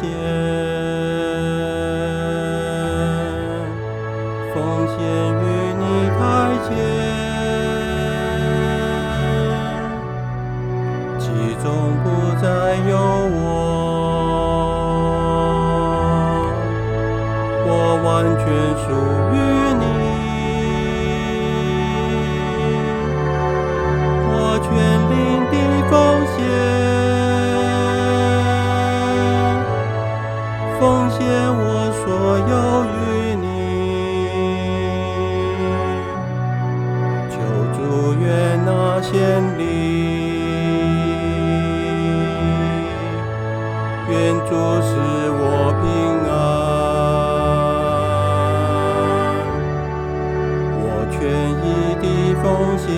[0.00, 0.39] 天
[44.08, 44.50] 愿主
[44.80, 44.90] 使
[45.30, 45.84] 我平
[46.28, 46.30] 安。
[50.82, 51.18] 我全
[51.62, 51.64] 意
[52.00, 52.04] 的
[52.42, 52.44] 奉
[52.78, 52.88] 献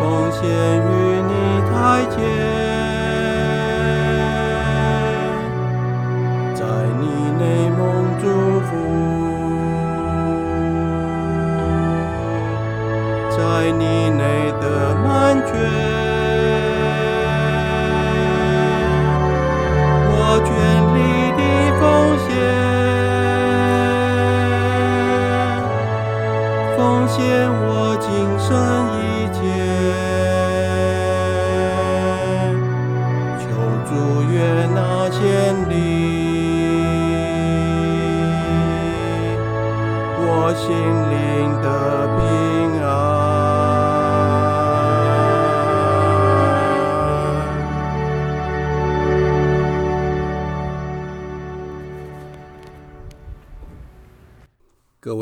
[0.32, 0.40] 献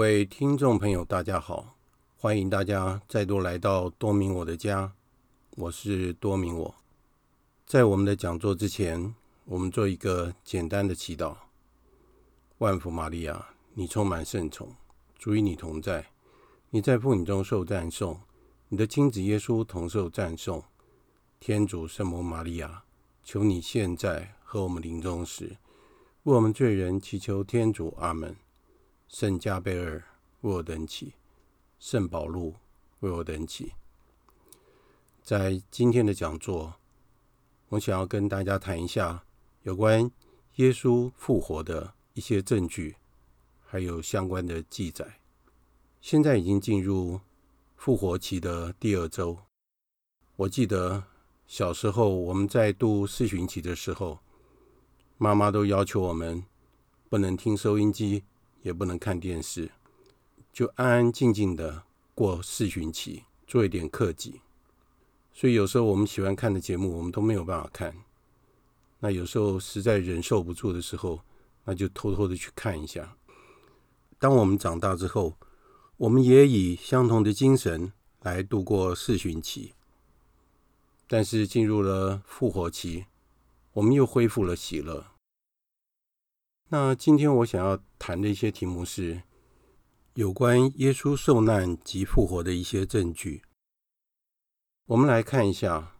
[0.00, 1.76] 各位听众朋友，大家好！
[2.16, 4.94] 欢迎大家再度来到多明我的家，
[5.56, 6.74] 我是多明我。
[7.66, 11.36] 在我们的讲座之前，我们做一个简单的祈祷。
[12.56, 14.74] 万福玛利亚，你充满圣宠，
[15.18, 16.06] 主与你同在，
[16.70, 18.18] 你在妇女中受赞颂，
[18.70, 20.64] 你的亲子耶稣同受赞颂。
[21.38, 22.84] 天主圣母玛利亚，
[23.22, 25.58] 求你现在和我们临终时，
[26.22, 27.94] 为我们罪人祈求天主。
[27.98, 28.34] 阿门。
[29.10, 30.04] 圣加贝尔
[30.42, 31.14] 为我等起，
[31.80, 32.54] 圣保禄
[33.00, 33.72] 为我等起。
[35.20, 36.76] 在今天的讲座，
[37.70, 39.24] 我想要跟大家谈一下
[39.64, 40.08] 有关
[40.54, 42.94] 耶稣复活的一些证据，
[43.66, 45.18] 还有相关的记载。
[46.00, 47.20] 现在已经进入
[47.74, 49.36] 复活期的第二周。
[50.36, 51.02] 我记得
[51.48, 54.20] 小时候我们在度四旬期的时候，
[55.18, 56.44] 妈妈都要求我们
[57.08, 58.22] 不能听收音机。
[58.62, 59.70] 也不能看电视，
[60.52, 61.84] 就安安静静的
[62.14, 64.40] 过四旬期，做一点克己。
[65.32, 67.94] 所以有时候我们喜欢看的节目，我们都没有办法看。
[68.98, 71.20] 那有时候实在忍受不住的时候，
[71.64, 73.16] 那就偷偷的去看一下。
[74.18, 75.36] 当我们长大之后，
[75.96, 79.72] 我们也以相同的精神来度过四旬期。
[81.06, 83.06] 但是进入了复活期，
[83.72, 85.06] 我们又恢复了喜乐。
[86.72, 89.24] 那今天我想要谈的一些题目是
[90.14, 93.42] 有关耶稣受难及复活的一些证据。
[94.86, 95.96] 我们来看一下，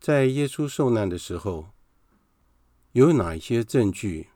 [0.00, 1.68] 在耶稣受难的时候，
[2.90, 4.30] 有哪一些证据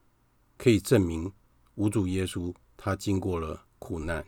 [0.57, 1.33] 可以证明
[1.75, 4.25] 无主耶稣他经过了苦难？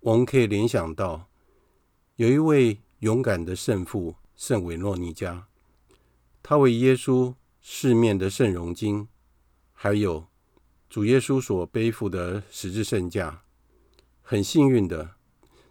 [0.00, 1.28] 我们可以联想到
[2.16, 5.46] 有一位勇敢的圣父圣维诺尼加，
[6.42, 9.06] 他为耶稣饰面的圣容经。
[9.82, 10.26] 还有
[10.90, 13.44] 主耶稣所背负的十字圣架，
[14.20, 15.12] 很幸运的，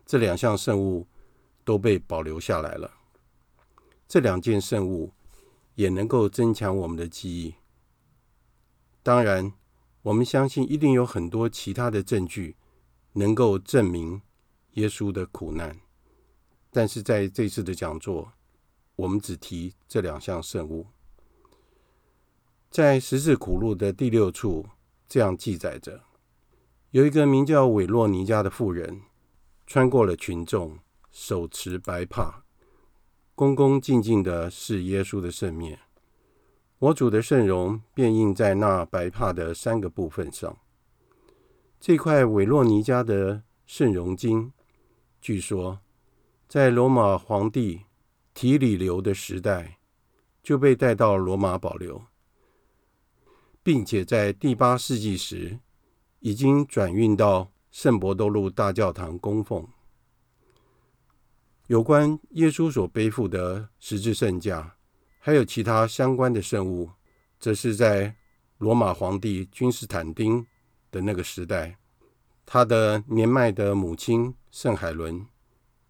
[0.03, 1.07] 这两项圣物
[1.63, 2.91] 都被保留下来了。
[4.07, 5.13] 这两件圣物
[5.75, 7.53] 也能够增强我们的记忆。
[9.03, 9.53] 当然，
[10.01, 12.55] 我们相信一定有很多其他的证据
[13.13, 14.19] 能够证明
[14.71, 15.79] 耶稣的苦难，
[16.71, 18.33] 但是在这次的讲座，
[18.95, 20.87] 我们只提这两项圣物。
[22.69, 24.67] 在十字苦路的第六处，
[25.07, 26.03] 这样记载着：
[26.91, 29.01] 有一个名叫韦洛尼加的妇人，
[29.65, 30.77] 穿过了群众，
[31.11, 32.43] 手持白帕，
[33.33, 35.79] 恭恭敬敬地侍耶稣的圣面。
[36.77, 40.55] 我主的圣容便印在那白帕的三个部分上。
[41.79, 44.51] 这块韦洛尼加的圣容巾，
[45.19, 45.79] 据说
[46.47, 47.85] 在罗马皇帝
[48.35, 49.79] 提里留的时代
[50.43, 52.03] 就被带到罗马保留。
[53.69, 55.59] 并且在第八世纪时，
[56.21, 59.67] 已经转运到圣伯多禄大教堂供奉。
[61.67, 64.75] 有关耶稣所背负的十字圣架，
[65.19, 66.89] 还有其他相关的圣物，
[67.39, 68.15] 则是在
[68.57, 70.47] 罗马皇帝君士坦丁
[70.89, 71.77] 的那个时代，
[72.47, 75.27] 他的年迈的母亲圣海伦，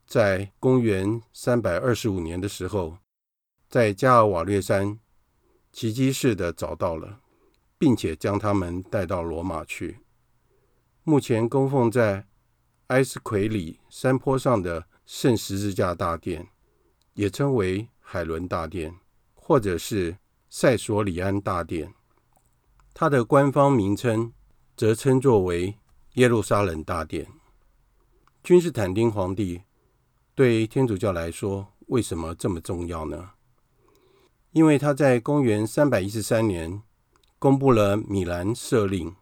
[0.06, 2.98] 在公元三百二十五年的时候，
[3.70, 5.00] 在加尔瓦略山
[5.72, 7.22] 奇迹式的找到了，
[7.80, 10.02] 并且将他们带到罗马去。
[11.04, 12.28] 目前供奉在
[12.88, 14.86] 埃斯奎里山坡上的。
[15.12, 16.50] 圣十字架大殿
[17.16, 18.94] 也称为海伦大殿，
[19.34, 20.20] 或者是
[20.52, 21.92] 塞索里安大殿。
[22.94, 24.32] 它的官方名称
[24.78, 25.80] 则称作为
[26.14, 27.25] 耶路撒冷大殿。
[28.44, 29.64] 君士坦丁皇帝
[30.36, 33.32] 对天主教来说为什么这么重要呢？
[34.52, 36.84] 因为他在公元三百一十三年
[37.39, 39.15] 公布了米兰赦令，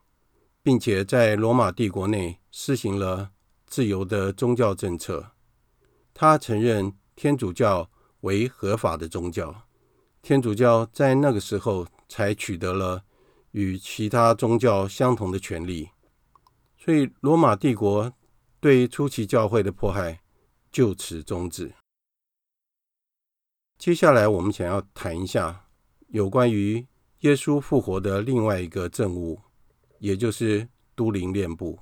[0.63, 3.31] 并且在罗马帝国内施行了
[3.67, 5.31] 自由的宗教政策。
[6.15, 7.91] 他承认天主教
[8.21, 9.67] 为合法的宗教，
[10.23, 13.03] 天主教在那个时候才取得了
[13.51, 15.91] 与其他宗教相同的权利，
[16.75, 18.11] 所以罗马帝国
[18.59, 20.21] 对初期教会的迫害
[20.71, 21.75] 就此终止。
[23.77, 25.67] 接下来，我们想要谈一下
[26.07, 26.87] 有关于
[27.19, 29.41] 耶稣复活的另外一个证物，
[29.99, 31.79] 也就是都灵链布。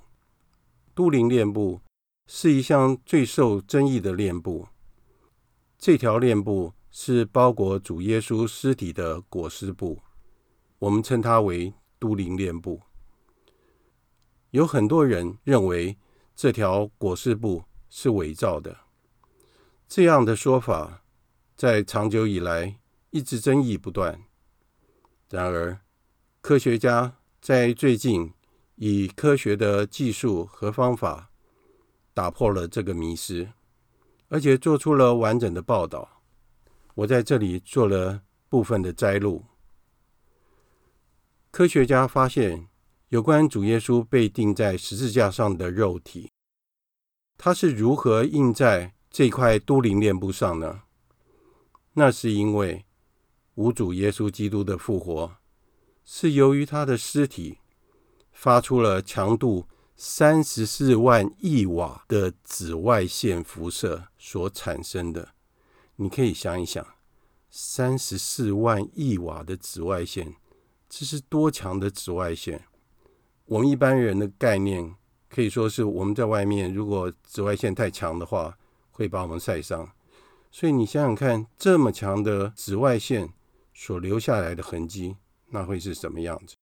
[0.94, 1.80] 都灵链布。
[2.28, 4.66] 是一项最受争议的链布。
[5.78, 10.00] 这条链布是包裹主耶稣尸体的裹尸布，
[10.80, 12.82] 我们称它为都灵链布。
[14.50, 15.96] 有很多人认为
[16.34, 18.76] 这条裹尸布是伪造的。
[19.86, 21.04] 这样的说法
[21.54, 22.80] 在长久以来
[23.10, 24.20] 一直争议不断。
[25.36, 25.78] 然而，
[26.40, 28.32] 科学家在最近
[28.76, 31.28] 以科学的技术和方法，
[32.14, 33.46] 打破了这个迷思，
[34.28, 36.22] 而且做出了完整的报道。
[36.94, 39.44] 我在这里做了部分的摘录。
[41.50, 42.68] 科学家发现，
[43.10, 46.30] 有关主耶稣被钉在十字架上的肉体，
[47.36, 50.84] 它是如何印在这块都灵链布上呢？
[51.92, 52.85] 那是因为
[53.56, 55.36] 无主耶稣基督的复活，
[56.04, 57.58] 是由于他的尸体
[58.32, 59.66] 发出了强度。
[59.98, 65.30] 三十四万亿瓦的紫外线辐射所产生的，
[65.96, 66.86] 你可以想一想，
[67.48, 70.34] 三十四万亿瓦的紫外线，
[70.86, 72.66] 这是多强的紫外线？
[73.46, 74.94] 我们一般人的概念
[75.30, 78.58] 可以说是我们在外面，如果紫外线太强的话，
[78.90, 79.90] 会把我们晒伤。
[80.50, 83.32] 所以你想想看，这么强的紫外线
[83.76, 85.16] 所留下来的痕迹，
[85.50, 86.56] 那会是什么样子？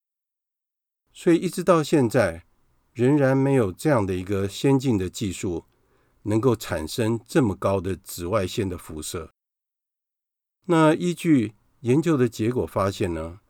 [1.13, 2.43] 所以一直到现在。
[2.95, 5.65] 仍然没有这样的一个先进的技术，
[6.21, 9.33] 能够产生这么高的紫外线的辐射。
[10.67, 13.41] 那依据研究的结果发现呢，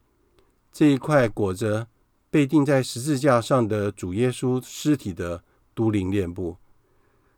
[0.72, 1.88] 这一块裹着
[2.32, 5.44] 被钉在十字架上的主耶稣尸体的
[5.76, 6.58] 都灵链布，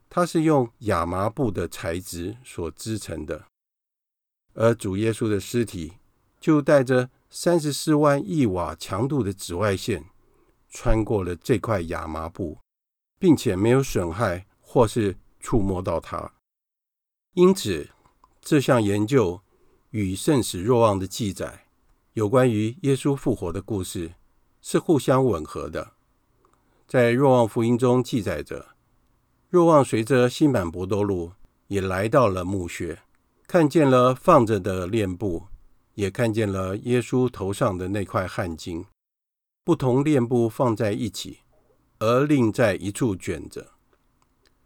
[0.07, 3.47] 它是用亚麻布的材质所织成的，
[4.53, 5.95] 而主耶稣的尸体
[6.47, 10.05] 就带着三十四万亿瓦强度的紫外线。
[10.69, 12.59] 穿过了这块亚麻布，
[13.19, 16.31] 并且没有损害或是触摸到它，
[17.33, 17.89] 因此
[18.39, 19.41] 这项研究
[19.89, 21.65] 与圣史若望的记载
[22.13, 24.13] 有关于耶稣复活的故事
[24.61, 25.95] 是互相吻合的。
[26.87, 28.67] 在若望福音中记载着，
[29.49, 31.33] 若望随着西满伯多禄
[31.67, 33.01] 也来到了墓穴，
[33.45, 35.47] 看见了放着的链布，
[35.97, 38.85] 也看见了耶稣头上的那块汗巾。
[39.63, 41.39] 不同链布放在一起，
[41.97, 43.71] 而另在一处卷着，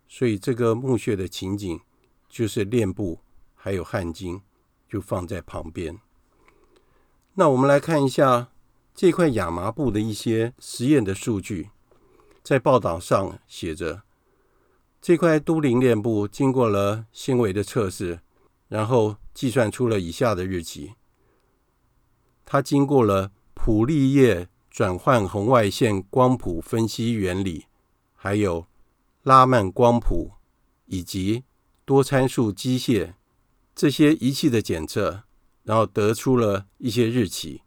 [0.10, 1.80] 所以这个墓穴的情景
[2.28, 3.22] 就是链布
[3.56, 4.42] 还有汗巾
[4.90, 5.98] 就放在旁边。
[7.36, 8.50] 那我们来看一下
[8.94, 11.70] 这块亚麻布的一些实验的数据，
[12.44, 14.02] 在报道上写着，
[15.02, 18.20] 这块都灵链布经过了纤维的测试，
[18.68, 20.96] 然后计算出了以下的日期。
[22.52, 24.50] 它经过了普利叶。
[24.70, 27.66] 转换红外线光谱分析原理，
[28.16, 28.66] 还有
[29.22, 30.32] 拉曼光谱
[30.86, 31.44] 以及
[31.84, 33.14] 多参数机械
[33.76, 35.24] 这些仪器的检测，
[35.64, 37.64] 然后得出了一些日期。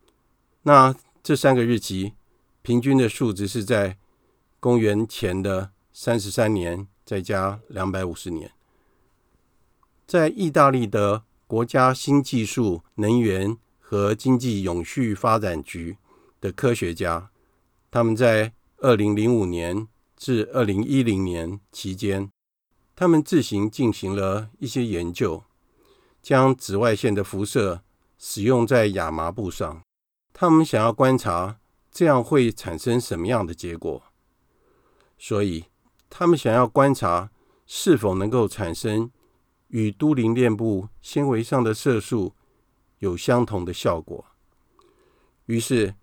[0.62, 2.14] 那这三个日期
[2.62, 3.98] 平均的数值是在
[4.58, 8.50] 公元前的三十三年，再加两百五十年。
[10.06, 15.98] 在意大利的国家新技术、能源和经济永续发展局。
[16.40, 17.30] 的科学家，
[17.90, 22.28] 他们在二零零五年至二零一零年期间，
[22.94, 25.42] 他们自行进行了一些研究，
[26.20, 27.80] 将紫外线的辐射
[28.18, 29.80] 使用在亚麻布上。
[30.34, 31.58] 他们想要观察
[31.90, 34.02] 这样会产生什么样的结果，
[35.16, 35.64] 所以
[36.10, 37.30] 他们想要观察
[37.64, 39.10] 是否能够产生
[39.68, 42.34] 与都灵链部纤维上的色素
[43.04, 44.24] 有相同的效果。
[45.46, 45.94] 于是，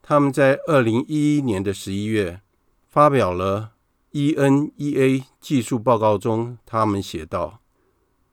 [0.00, 2.40] 他们在二零一一年的十一月
[2.88, 3.72] 发表了
[4.12, 7.60] ENEA 技术报告中，他们写道：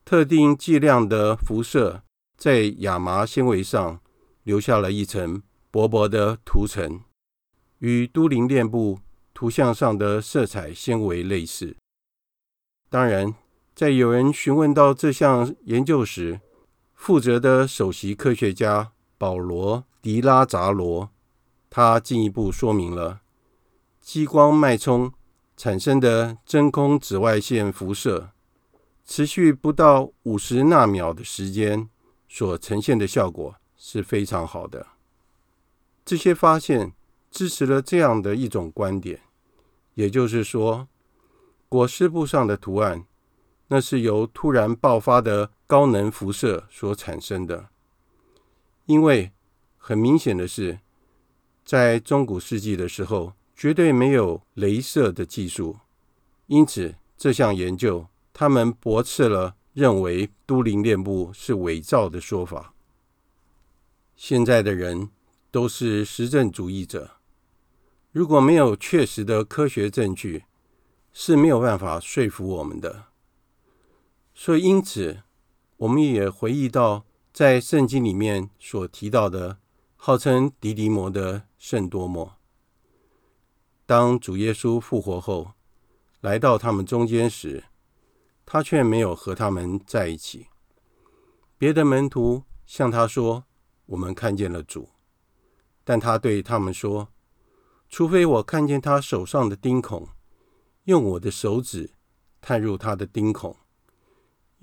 [0.06, 2.04] 特定剂量的辐射
[2.38, 4.00] 在亚麻纤维上
[4.44, 7.02] 留下了一层薄薄的涂层，
[7.80, 9.00] 与都灵链部
[9.34, 11.76] 图像上的色彩纤维类似。
[12.90, 13.36] 当然，
[13.76, 16.40] 在有人询问到这项研究时，
[17.06, 21.10] 负责的首席科学家保罗·迪拉扎罗，
[21.70, 23.20] 他进一步说明了
[24.00, 25.12] 激光脉冲
[25.58, 28.30] 产生的真空紫外线辐射，
[29.04, 31.90] 持续不到五十纳秒的时间
[32.30, 34.88] 所呈现的效果是非常好的。
[36.06, 36.94] 这些发现
[37.30, 39.20] 支持了这样的一种观点，
[39.96, 40.88] 也就是说，
[41.68, 43.04] 裹尸布上的图案，
[43.74, 47.70] 那是由突然爆发的高能辐射所产生的。
[48.86, 49.32] 因为
[49.78, 50.78] 很明显的是，
[51.66, 55.80] 在中古世纪的时候，绝对没有镭射的技术，
[56.46, 62.76] 因此这项研究，他们驳斥了认为都灵链部是伪造的说法。
[64.16, 65.10] 现在的人
[65.50, 67.14] 都是实证主义者，
[68.12, 70.44] 如果没有确实的科学证据，
[71.12, 73.06] 是没有办法说服我们的。
[74.46, 75.24] 所以，因此，
[75.78, 79.58] 我们也回忆到在圣经里面所提到的，
[79.96, 82.36] 号称迪迪摩的圣多默。
[83.86, 85.54] 当主耶稣复活后，
[86.20, 87.64] 来到他们中间时，
[88.46, 90.48] 他却没有和他们在一起。
[91.58, 93.46] 别的门徒向他说
[93.88, 94.90] ：“我们看见了主。”
[95.86, 97.08] 但他对他们说
[97.88, 100.10] ：“除非我看见他手上的钉孔，
[100.84, 101.92] 用我的手指
[102.42, 103.56] 探入他的钉孔，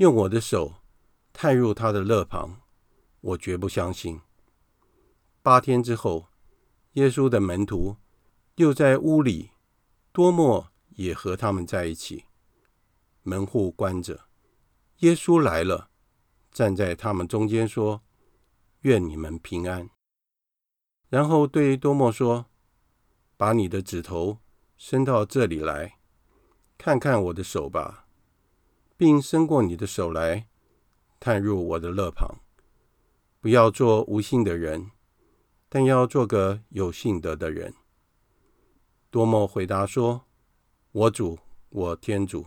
[0.01, 0.77] 用我的手
[1.31, 2.63] 探入他的肋旁，
[3.21, 4.23] 我绝不相信。”
[5.43, 6.29] 八天之后，
[6.93, 7.97] 耶稣的门徒。
[8.57, 9.53] 又在屋里，
[10.13, 12.25] 多默也和他们在一起。
[13.23, 14.27] 门户关着，
[14.99, 15.89] 耶稣来了，
[16.51, 18.03] 站在他们中间说
[18.83, 19.89] ：“愿你们平安。”
[21.09, 22.47] 然后对多默说
[23.39, 24.41] ：“把你的指头
[24.77, 25.99] 伸到这里来，
[26.77, 28.00] 看看我的手吧，
[29.01, 30.47] 并伸过你的手来，
[31.19, 32.37] 探入我的肋旁。
[33.41, 34.91] 不要做无信的人，
[35.71, 37.73] 但要做个有信德的人。”
[39.11, 40.27] 多默回答说
[40.93, 41.39] ：“我主，
[41.71, 42.45] 我天主。”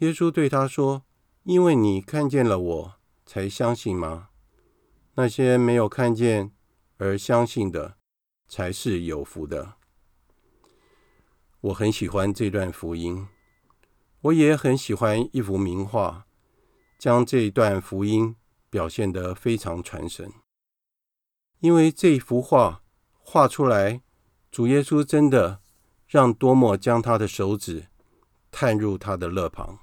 [0.00, 1.04] 耶稣对他说
[1.44, 4.28] ：“因为你看见了我，才相信吗？
[5.14, 6.52] 那些没有看见
[6.98, 7.96] 而相信的，
[8.46, 9.76] 才是有福的。”
[11.62, 13.26] 我很喜欢这段福音，
[14.22, 16.26] 我也很喜欢一幅名画，
[16.98, 18.34] 将这一段福音
[18.70, 20.32] 表现得非常传神。
[21.60, 22.82] 因为这幅画
[23.20, 24.02] 画出来。
[24.52, 25.62] 主耶稣真的
[26.06, 27.86] 让多默将他的手指
[28.50, 29.78] 探入他的肋旁，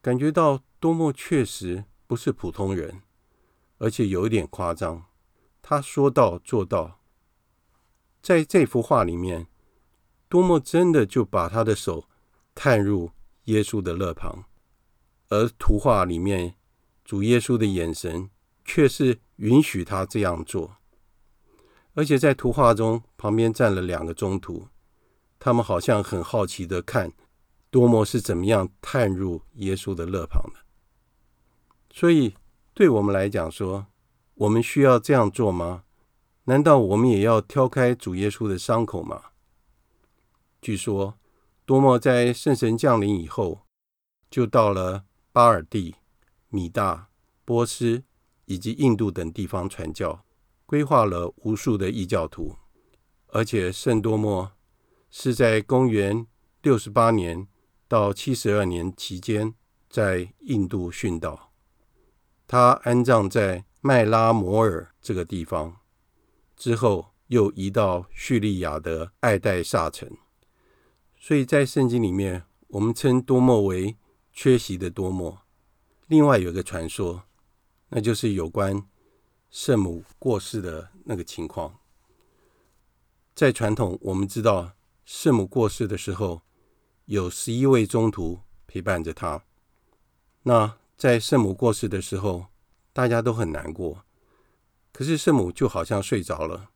[0.00, 3.02] 感觉到多默确实不是普通人，
[3.76, 5.04] 而且有一点夸张。
[5.60, 7.02] 他说到做到，
[8.22, 9.46] 在这幅画里面，
[10.26, 12.08] 多默真的就把他的手
[12.54, 13.10] 探入
[13.50, 14.44] 耶稣的肋旁，
[15.28, 16.54] 而图画里面
[17.04, 18.30] 主耶稣的眼神
[18.64, 20.76] 却是允许他这样做。
[21.94, 24.68] 而且在图画中，旁边站了两个中徒，
[25.40, 27.12] 他们好像很好奇的看
[27.70, 30.60] 多摩是怎么样探入耶稣的肋旁的。
[31.92, 32.36] 所以，
[32.72, 33.86] 对我们来讲说，
[34.34, 35.82] 我们需要这样做吗？
[36.44, 39.20] 难道我们也要挑开主耶稣的伤口吗？
[40.62, 41.18] 据说，
[41.70, 43.60] 多默在圣神降临以后，
[44.28, 45.94] 就到了巴尔地、
[46.48, 47.10] 米大、
[47.44, 48.02] 波斯
[48.46, 50.24] 以及印度等地方传教。
[50.66, 52.56] 规划了无数的异教徒，
[53.28, 54.50] 而且圣多默
[55.12, 56.26] 是在公元
[56.60, 57.46] 六十八年
[57.86, 59.54] 到七十二年期间
[59.88, 61.52] 在印度殉道。
[62.48, 65.76] 他安葬在麦拉摩尔这个地方，
[66.56, 70.10] 之后又移到叙利亚的艾戴萨城。
[71.22, 73.96] 所以在圣经里面，我们称多默为
[74.32, 75.42] 缺席的多默。
[76.06, 77.24] 另外有一个传说，
[77.90, 78.82] 那就是有关。
[79.50, 81.80] 圣母过世的那个情况，
[83.34, 84.72] 在传统我们知道，
[85.04, 86.42] 圣母过世的时候，
[87.06, 89.44] 有十一位宗徒陪伴着他。
[90.44, 92.46] 那在圣母过世的时候，
[92.92, 94.04] 大家都很难过。
[94.92, 96.70] 可是圣母就好像睡着了。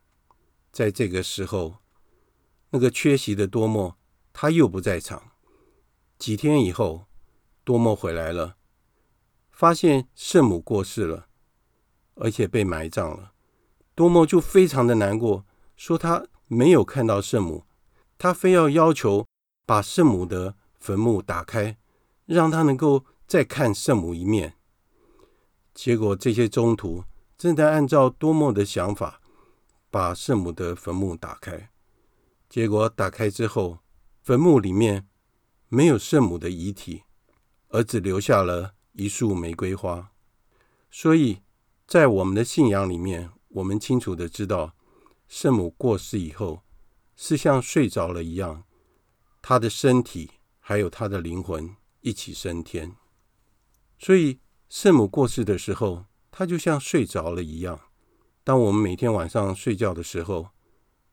[0.73, 1.77] 在这个时候，
[2.71, 3.97] 那个缺席的多默
[4.35, 5.31] 他又不在场。
[6.19, 7.07] 几天以后，
[7.65, 8.57] 多默回来了，
[9.51, 11.29] 发现圣母过世了，
[12.17, 13.33] 而且被埋葬了。
[13.95, 17.65] 多默就非常的难过，说他没有看到圣母，
[18.19, 19.27] 他非要要求
[19.65, 21.79] 把圣母的坟墓打开，
[22.27, 24.57] 让他能够再看圣母一面。
[25.73, 27.05] 结果这些中途
[27.37, 29.21] 正在按照多默的想法，
[29.91, 31.71] 把圣母的坟墓打开。
[32.49, 33.79] 结果打开之后，
[34.25, 35.07] 坟墓里面
[35.69, 37.03] 没有圣母的遗体，
[37.69, 40.13] 而只留下了一束玫瑰花。
[40.91, 41.43] 所以
[41.87, 44.75] 在我们的信仰里面，我们清楚的知道，
[45.29, 46.63] 圣母过世以后
[47.15, 48.65] 是像睡着了一样，
[49.43, 52.97] 她的身体还有她的灵魂一起升天。
[53.99, 54.41] 所以
[54.71, 57.79] 圣母过世的时候，她就像睡着了一样。
[58.43, 60.49] 当我们每天晚上睡觉的时候，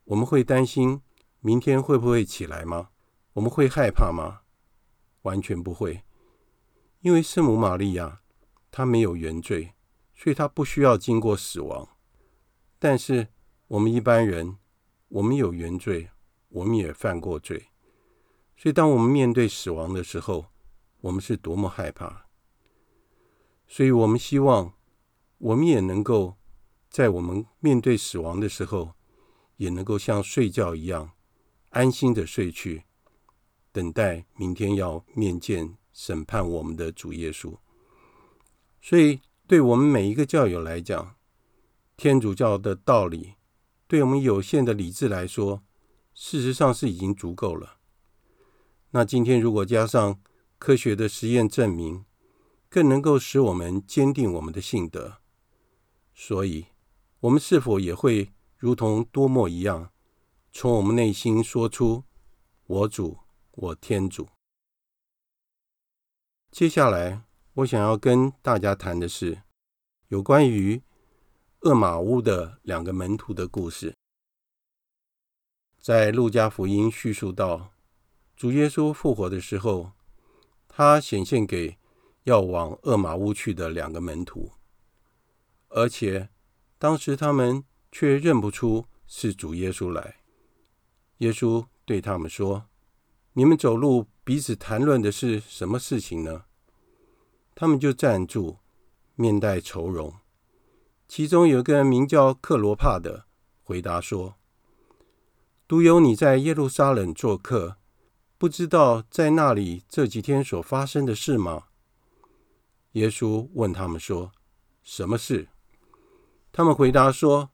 [0.05, 1.01] 我们会担心
[1.41, 2.90] 明天会不会起来吗？
[3.33, 4.41] 我们会害怕吗？
[5.21, 6.03] 完全不会，
[7.01, 8.21] 因为圣母玛利亚
[8.71, 9.73] 她没有原罪，
[10.15, 11.87] 所以她不需要经过死亡。
[12.79, 13.27] 但是
[13.67, 14.57] 我们一般人，
[15.09, 16.09] 我们有原罪，
[16.49, 17.67] 我们也犯过罪，
[18.57, 20.47] 所以当我们面对死亡的时候，
[21.01, 22.25] 我们是多么害怕。
[23.67, 24.73] 所以我们希望，
[25.37, 26.35] 我们也能够
[26.89, 28.95] 在我们面对死亡的时候，
[29.57, 31.11] 也能够像睡觉一样，
[31.69, 32.83] 安心的睡去，
[33.71, 37.57] 等待明天要面见审判我们的主耶稣。
[38.81, 41.15] 所以，对我们每一个教友来讲，
[41.95, 43.35] 天主教的道理，
[43.87, 45.63] 对我们有限的理智来说，
[46.13, 47.77] 事实上是已经足够了。
[48.91, 50.19] 那今天如果加上
[50.57, 52.05] 科学的实验证明，
[52.69, 55.17] 更能够使我们坚定我们的信德。
[56.13, 56.67] 所以，
[57.21, 59.91] 我们是否也会如同多默一样，
[60.51, 62.03] 从我们内心说出
[62.67, 63.17] “我主，
[63.51, 64.29] 我天主”？
[66.51, 69.41] 接下来，我想要跟大家谈的是
[70.07, 70.81] 有关于。
[71.63, 73.95] 厄玛乌的两个门徒的故事，
[75.79, 77.71] 在路加福音叙述到，
[78.35, 79.91] 主耶稣复活的时候，
[80.67, 81.77] 他显现给
[82.23, 84.53] 要往厄玛乌去的两个门徒，
[85.67, 86.29] 而且
[86.79, 90.23] 当时他们却认不出是主耶稣来。
[91.17, 92.69] 耶稣对他们说
[93.33, 96.43] ：“你们走路彼此谈论的是什么事情呢？”
[97.55, 98.57] 他们就站住，
[99.15, 100.13] 面带愁容。
[101.07, 103.25] 其中有一个名叫克罗帕的，
[103.63, 104.35] 回答说
[105.67, 107.77] ：“独有你在耶路撒冷做客，
[108.37, 111.65] 不知道在那里这几天所发生的事吗？”
[112.93, 114.31] 耶稣问他们说
[114.81, 115.49] ：“什么事？”
[116.51, 117.51] 他们回答说：“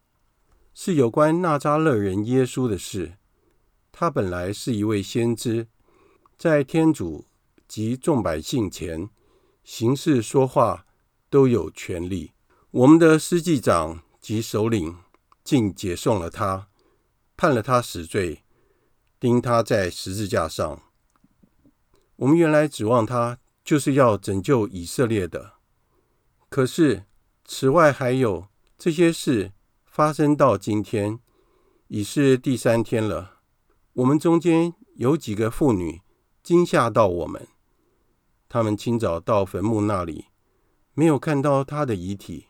[0.73, 3.17] 是有关纳扎勒人耶稣的事。
[3.99, 5.65] 他本来是一位先知，
[6.37, 7.25] 在天主
[7.67, 9.09] 及众百姓前
[9.63, 10.85] 行事说话
[11.31, 12.33] 都有权力。”
[12.69, 14.95] 我们的司祭长及首领
[15.43, 16.67] 竟解送了他，
[17.35, 18.43] 判了他死罪，
[19.19, 20.79] 钉他在十字架上。
[22.17, 25.53] 我们原来指望他就是要拯救以色列的，
[26.49, 27.05] 可是
[27.45, 29.53] 此外还有这些事
[29.87, 31.19] 发生到今天，
[31.87, 33.36] 已是第三天了。
[33.97, 36.03] 我们中间有几个妇女
[36.43, 37.47] 惊吓到我们，
[38.47, 40.25] 她们清早到坟墓那里，
[40.93, 42.45] 没有看到他的遗体。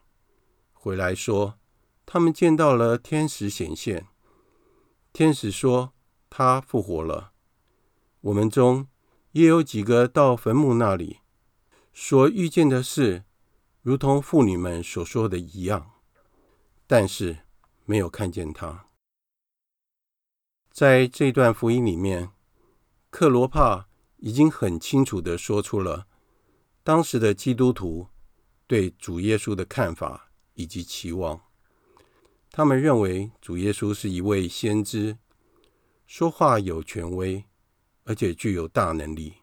[0.73, 1.57] 回来说，
[2.05, 4.07] 他们见到了天使显现。
[5.13, 5.93] 天使说
[6.29, 7.31] 他复活了。
[8.19, 8.89] 我们中
[9.31, 11.19] 也有几个到坟墓那里，
[11.93, 13.23] 所遇见的事，
[13.81, 15.91] 如同妇女们所说的一样，
[16.85, 17.37] 但是
[17.85, 18.86] 没有看见他。
[20.77, 22.29] 在这段福音里面，
[23.09, 23.87] 克罗帕
[24.17, 26.05] 已经很清楚地说出了
[26.83, 28.09] 当时的基督徒
[28.67, 30.29] 对主耶稣的看法。
[30.53, 31.41] 以及期望，
[32.51, 35.17] 他们认为主耶稣是一位先知，
[36.05, 37.45] 说话有权威，
[38.03, 39.33] 而且具有大能力。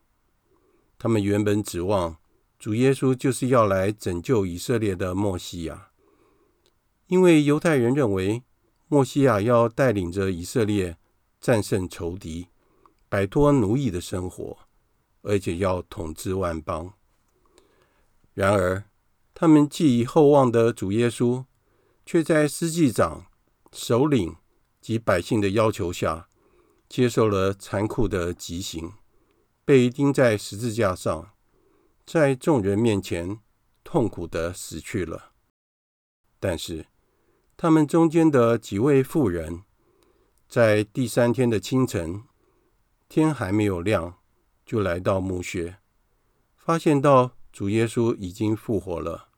[0.98, 2.16] 他们原本指望
[2.58, 5.90] 主耶稣就是要来拯救以色列的默西亚，
[7.06, 8.42] 因为犹太人认为
[8.88, 10.96] 默西亚要带领着以色列
[11.44, 12.48] 战胜仇敌，
[13.06, 14.60] 摆脱奴役的生活，
[15.20, 16.94] 而且要统治万邦。
[18.32, 18.84] 然而，
[19.34, 21.44] 他们寄以厚望的主耶稣，
[22.06, 23.26] 却在司祭长、
[23.72, 24.36] 首领
[24.80, 26.30] 及百姓的要求下，
[26.88, 28.94] 接受了残酷的极刑，
[29.66, 31.34] 被钉在十字架上，
[32.06, 33.38] 在众人面前
[33.84, 35.32] 痛苦地死去了。
[36.40, 36.86] 但是，
[37.54, 39.64] 他们中间的几位妇人，
[40.54, 42.22] 在第三天的清晨，
[43.08, 44.18] 天还没有亮，
[44.64, 45.78] 就来到墓穴，
[46.56, 49.30] 发现到主耶稣已经复活了。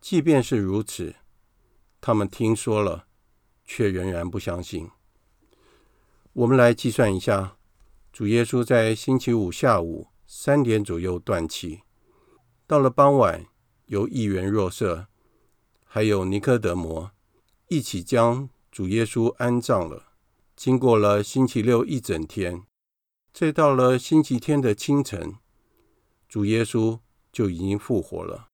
[0.00, 1.16] 即便是如此，
[2.00, 3.06] 他们听说了，
[3.66, 4.88] 却仍然不相信。
[6.32, 7.58] 我们来计算一下，
[8.10, 11.82] 主耶稣在星期五下午三点左右断气，
[12.66, 13.44] 到了傍晚，
[13.84, 15.08] 由议员若瑟
[15.84, 17.10] 还有尼科德摩
[17.68, 20.04] 一起将主耶稣安葬了。
[20.56, 22.64] 经过了星期六一整天，
[23.32, 25.36] 再到了星期天的清晨，
[26.26, 26.98] 主耶稣
[27.30, 28.48] 就已经复活了。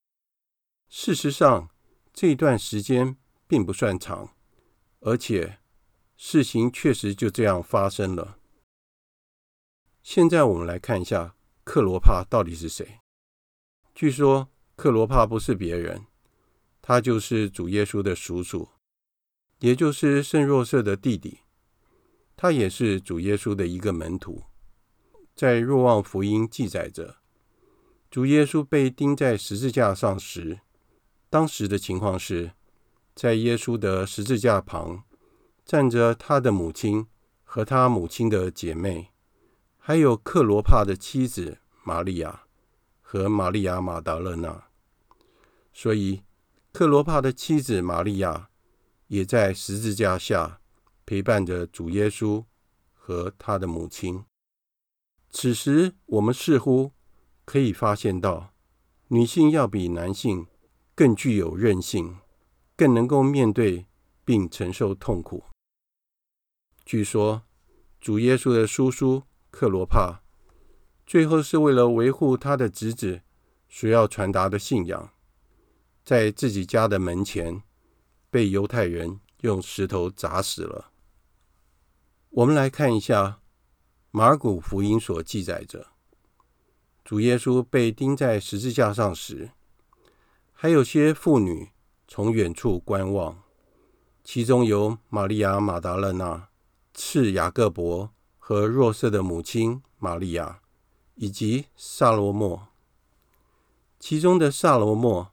[0.88, 1.70] 事实上，
[2.12, 4.34] 这段时间并不算长，
[5.00, 5.60] 而且。
[6.24, 8.38] 事情确实就这样发生了。
[10.04, 11.34] 现在我们来看一下
[11.64, 13.00] 克罗帕到底是谁。
[13.92, 16.06] 据说克罗帕不是别人，
[16.80, 18.68] 他就是主耶稣的叔叔，
[19.58, 21.40] 也就是圣若瑟的弟弟。
[22.42, 24.42] 他也是主耶稣的一个门徒。
[25.32, 27.18] 在若望福音记载着，
[28.10, 30.58] 主耶稣被钉在十字架上时，
[31.30, 32.50] 当时的情况是
[33.14, 35.04] 在耶稣的十字架旁。
[35.64, 37.06] 站着他的母亲
[37.44, 39.12] 和他母亲的姐妹，
[39.78, 42.42] 还有克罗帕的妻子玛利亚
[43.00, 44.64] 和玛利亚玛达勒纳。
[45.72, 46.24] 所以，
[46.72, 48.48] 克罗帕的妻子玛利亚
[49.06, 50.58] 也在十字架下
[51.04, 52.44] 陪伴着主耶稣
[52.92, 54.24] 和他的母亲。
[55.30, 56.92] 此时，我们似乎
[57.44, 58.52] 可以发现到，
[59.08, 60.46] 女性要比男性
[60.94, 62.18] 更具有韧性，
[62.76, 63.86] 更能够面对
[64.24, 65.44] 并承受痛苦。
[66.84, 67.42] 据说，
[68.00, 70.22] 主耶稣的叔叔克罗帕，
[71.06, 73.22] 最后是为了维护他的侄子
[73.68, 75.12] 所要传达的信仰，
[76.04, 77.62] 在自己家的门前
[78.30, 80.91] 被犹太人用石头砸死了。
[82.34, 83.40] 我们来看一下
[84.10, 85.88] 马尔谷福音所记载着，
[87.04, 89.50] 主耶稣被钉在十字架上时，
[90.50, 91.72] 还有些妇女
[92.08, 93.42] 从远处观望，
[94.24, 96.48] 其中有玛利亚·玛达勒纳。
[96.94, 100.60] 次雅各伯和若瑟的母亲玛利亚，
[101.16, 102.68] 以及萨罗莫。
[103.98, 105.30] 其中的萨罗莫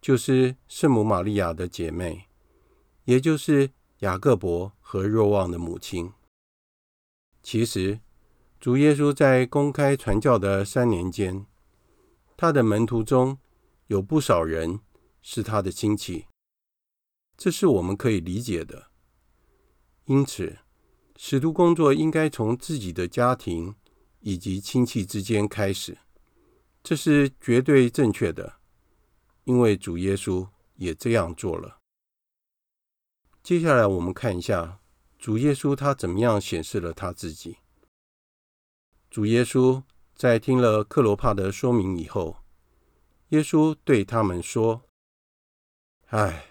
[0.00, 2.26] 就是圣母玛利亚的姐妹，
[3.04, 6.12] 也就是雅各伯和若望的母亲。
[7.48, 8.00] 其实，
[8.58, 11.46] 主耶稣在公开传教的三年间，
[12.36, 13.38] 他的门徒中
[13.86, 14.80] 有不少人
[15.22, 16.26] 是他的亲戚，
[17.36, 18.88] 这是我们可以理解的。
[20.06, 20.58] 因此，
[21.14, 23.76] 使徒工作应该从自己的家庭
[24.18, 25.98] 以及亲戚之间开始，
[26.82, 28.54] 这是绝对正确的，
[29.44, 31.78] 因为主耶稣也这样做了。
[33.44, 34.80] 接下来我们看一下
[35.26, 37.56] 主耶稣他怎么样显示了他自己。
[39.10, 39.82] 主耶稣
[40.14, 42.36] 在听了克罗帕的说明以后，
[43.30, 44.82] 耶稣对他们说
[46.10, 46.46] ：“唉，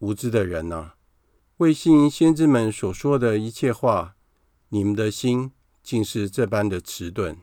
[0.00, 0.96] 无知的人呐！”
[1.56, 4.14] 未信先知们所说的一切话，
[4.68, 5.52] 你们的心
[5.82, 7.38] 竟是这般的迟钝。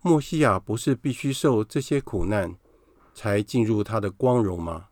[0.00, 2.56] 默西亚不是必须受这些苦难，
[3.12, 4.88] 才进入他的光荣吗？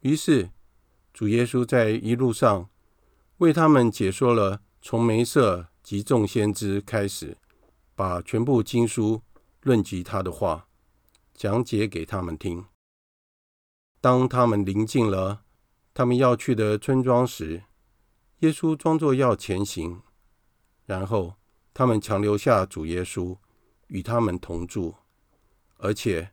[0.00, 0.50] 于是，
[1.14, 2.68] 主耶稣在一路上
[3.42, 7.36] 为他们解说了从梅瑟及众先知开始，
[7.96, 9.22] 把全部经书
[9.62, 10.68] 论及他的话
[11.34, 12.64] 讲解给他们听。
[14.00, 15.42] 当他们临近了。
[15.94, 17.64] 他们要去的村庄时，
[18.38, 20.00] 耶稣装作要前行，
[20.86, 21.34] 然后
[21.74, 23.36] 他们强留下主耶稣
[23.88, 24.94] 与他们同住，
[25.76, 26.30] 而且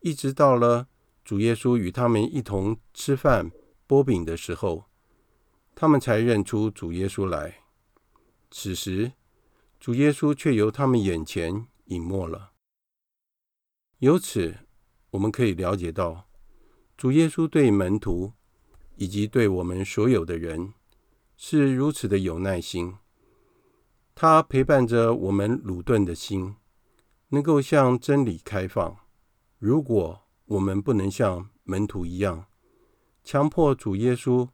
[0.00, 0.88] 一直到了
[1.22, 3.52] 主耶稣与他们一同吃饭
[3.86, 4.86] 剥饼的时候，
[5.74, 7.62] 他们才认出主耶稣来。
[8.50, 9.12] 此时，
[9.78, 12.52] 主耶稣却由他们眼前隐没了。
[13.98, 14.58] 由此，
[15.10, 16.28] 我们可以了解到，
[16.96, 18.32] 主耶稣对门徒。
[18.96, 20.72] 以及对我们所有的人
[21.36, 22.94] 是如此的有耐心，
[24.14, 26.54] 他陪伴着我们鲁钝的心，
[27.30, 28.96] 能够向真理开放。
[29.58, 32.46] 如果我们不能像门徒一样，
[33.24, 34.48] 强迫主耶稣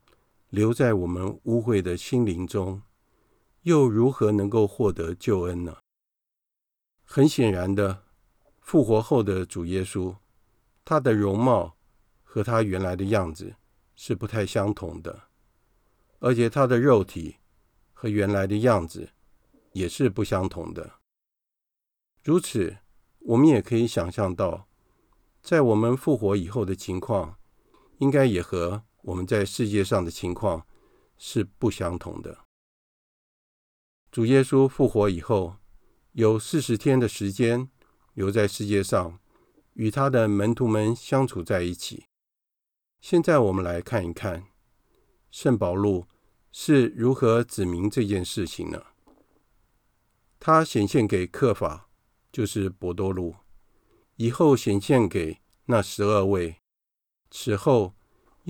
[0.50, 2.82] 留在我们污秽的心灵中，
[3.62, 5.78] 又如何能够获得救恩呢？
[7.04, 8.04] 很显然的，
[8.60, 10.16] 复活后的主耶稣，
[10.84, 11.76] 他的容貌
[12.22, 13.56] 和他原来的样子。
[14.02, 15.24] 是不太相同的，
[16.20, 17.36] 而且他的肉体
[17.92, 19.10] 和原来的样子
[19.72, 20.94] 也是不相同的。
[22.24, 22.78] 如此，
[23.18, 24.66] 我们也可以想象到，
[25.42, 27.38] 在我们复活以后的情况，
[27.98, 30.66] 应该也和我们在世界上的情况
[31.16, 32.44] 是不相同的。
[34.10, 35.56] 主耶稣复活以后，
[36.12, 37.70] 有四十天的时间
[38.14, 39.20] 留在世界上，
[39.74, 42.06] 与他的门徒们相处在一起。
[43.00, 44.48] 现在我们来看一看，
[45.30, 46.06] 圣保禄
[46.50, 48.84] 是如何指明这件事情呢？
[50.38, 51.88] 他显现给刻法，
[52.32, 53.36] 就是伯多禄，
[54.16, 56.56] 以后显现给那十二位，
[57.30, 57.94] 此后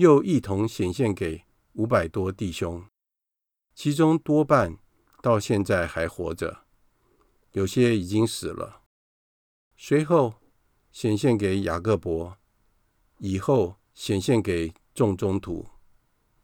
[0.01, 2.83] 又一同显现给五百多弟兄，
[3.75, 4.79] 其中多半
[5.21, 6.65] 到现在还活着，
[7.51, 8.81] 有些已经死了。
[9.77, 10.41] 随后
[10.91, 12.37] 显现给雅各伯，
[13.19, 13.77] 以后。
[13.93, 15.67] 显现给众宗徒，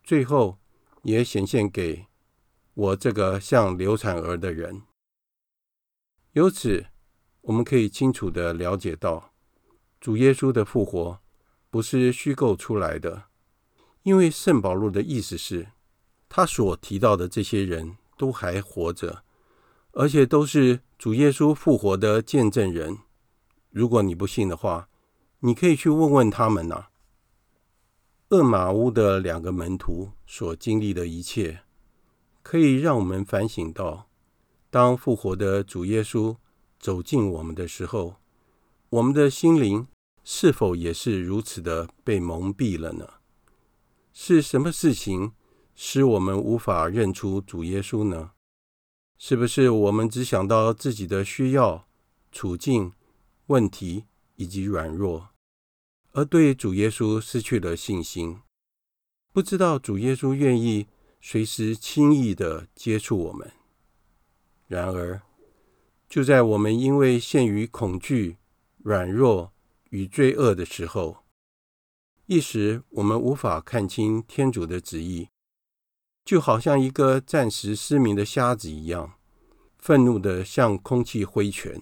[0.03, 0.59] 最后
[1.03, 2.07] 也显现给
[2.73, 4.83] 我这个像流产儿的人。
[6.33, 6.87] 由此，
[7.39, 9.33] 我们可以清楚地了解到，
[10.01, 11.21] 主耶稣的复活
[11.69, 13.29] 不是虚构出来的，
[14.07, 15.67] 因为圣保禄的意思是，
[16.29, 19.21] 他所提到的这些人都还活着，
[19.91, 22.99] 而且都是主耶稣复活的见证人。
[23.69, 24.87] 如果你不信的话，
[25.41, 26.89] 你可以去问问他们呐、啊。
[28.29, 31.63] 厄玛乌的两个门徒所经历的一切，
[32.41, 34.07] 可以让我们反省到：
[34.69, 36.37] 当复活的主耶稣
[36.79, 38.15] 走进我们的时候，
[38.91, 39.85] 我们的心灵
[40.23, 43.05] 是否也是如此的被蒙蔽了呢？
[44.19, 45.33] 是什么事情
[45.75, 48.31] 使我们无法认出主耶稣呢？
[49.15, 51.87] 是不是我们只想到自己的需要、
[52.31, 52.93] 处境、
[53.45, 55.29] 问题以及软弱？
[56.13, 58.39] 而对主耶稣失去了信心，
[59.31, 60.87] 不知道主耶稣愿意
[61.21, 63.51] 随时轻易地接触我们。
[64.65, 65.21] 然而，
[66.09, 68.37] 就在我们因为陷于恐惧、
[68.79, 69.53] 软弱
[69.91, 71.23] 与罪恶的时候，
[72.29, 75.29] 一时我们无法看清天主的旨意，
[76.25, 79.13] 就好像一个暂时失明的瞎子一样，
[79.77, 81.81] 愤怒的向空气挥拳，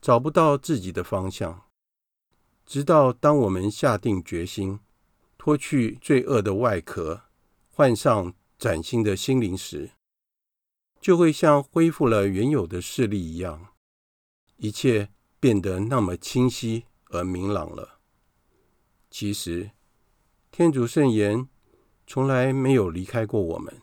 [0.00, 1.64] 找不到自己的方向。
[2.64, 4.78] 直到当我们下定决心
[5.36, 7.22] 脱去罪恶的外壳，
[7.68, 9.90] 换上崭新的心灵时，
[11.00, 13.74] 就会像恢复了原有的视力一样，
[14.58, 17.95] 一切变得那么清晰而明朗了。
[19.18, 19.70] 其实，
[20.50, 21.48] 天主圣言
[22.06, 23.80] 从来没有离开过我们，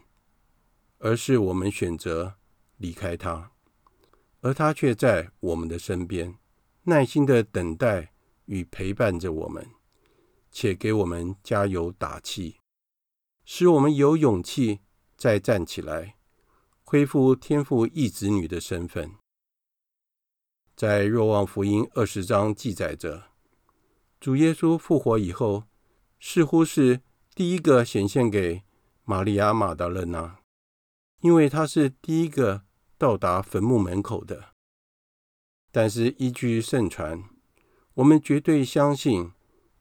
[1.00, 2.36] 而是我们选择
[2.78, 3.52] 离开他，
[4.42, 6.38] 而他却在我们的身边，
[6.84, 8.14] 耐心的等待。
[8.46, 9.72] 与陪伴着我们，
[10.52, 12.60] 且给我们加油打气，
[13.44, 14.82] 使我们有勇气
[15.18, 16.18] 再站起来，
[16.84, 19.16] 恢复天父一子女的身份。
[20.76, 23.33] 在若望福音二十章记载着，
[24.24, 25.66] 主耶稣复活以后，
[26.18, 27.02] 似乎是
[27.36, 28.64] 第一个显现给
[29.04, 30.40] 玛利亚玛达勒纳，
[31.20, 32.64] 因为他是第一个
[32.98, 34.54] 到达坟墓门口的。
[35.74, 37.22] 但是依据圣传。
[37.96, 39.34] 我们绝对相信，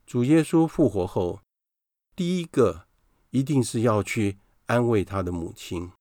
[0.05, 1.39] 主耶稣复活后，
[2.13, 2.87] 第一个
[3.29, 5.93] 一定是要去安慰他的母亲，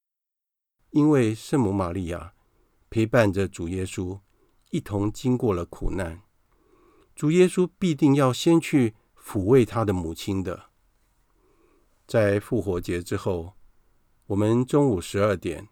[0.90, 2.34] 因为圣母玛利亚
[2.90, 4.18] 陪伴着主耶稣
[4.70, 6.22] 一同经过了苦难，
[7.14, 10.70] 主耶稣必定要先去抚慰他的母亲的。
[12.06, 13.54] 在复活节之后，
[14.26, 15.68] 我们中午十二点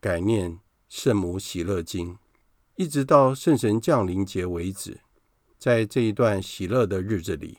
[0.00, 2.18] 改念圣母喜乐经，
[2.76, 5.00] 一直到圣神降临节为止。
[5.58, 7.58] 在这一段喜乐的日子里，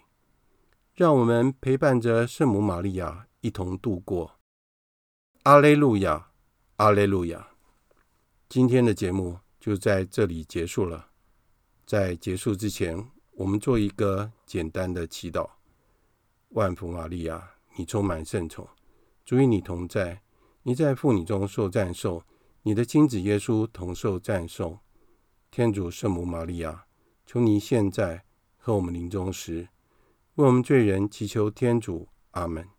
[0.94, 4.40] 让我们陪伴着圣母玛利亚一同度过。
[5.44, 6.30] 阿肋路亚，
[6.78, 7.50] 阿肋路亚。
[8.48, 11.10] 今天的节目就在这里结束了。
[11.86, 15.50] 在结束之前，我们做一个简单的祈祷：
[16.50, 18.68] 万福玛利亚，你充满圣宠，
[19.24, 20.22] 主与你同在，
[20.64, 22.24] 你在妇女中受赞颂，
[22.64, 24.80] 你的亲子耶稣同受赞颂。
[25.52, 26.86] 天主圣母玛利亚。
[27.28, 28.24] 求你现在
[28.56, 29.70] 和我们临终时，
[30.36, 32.08] 为我们罪人祈求天主。
[32.32, 32.70] 阿门。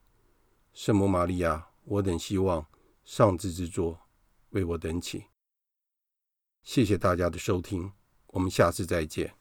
[0.72, 2.64] 圣母玛利亚，我等希望
[3.04, 3.98] 上智之作，
[4.50, 5.24] 为我等祈。
[6.62, 7.90] 谢谢大家的收听，
[8.28, 9.32] 我们下次再见。